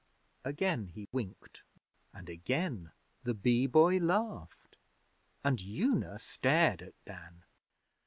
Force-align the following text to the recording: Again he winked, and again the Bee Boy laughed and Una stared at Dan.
Again 0.43 0.87
he 0.87 1.07
winked, 1.11 1.61
and 2.11 2.27
again 2.27 2.91
the 3.23 3.35
Bee 3.35 3.67
Boy 3.67 3.99
laughed 3.99 4.75
and 5.43 5.61
Una 5.61 6.17
stared 6.17 6.81
at 6.81 6.95
Dan. 7.05 7.43